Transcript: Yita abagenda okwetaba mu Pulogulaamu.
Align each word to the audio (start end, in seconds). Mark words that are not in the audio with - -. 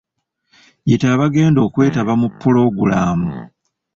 Yita 0.87 1.07
abagenda 1.15 1.59
okwetaba 1.67 2.13
mu 2.21 2.27
Pulogulaamu. 2.39 3.31